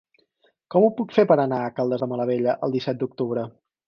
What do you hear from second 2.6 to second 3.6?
el disset d'octubre?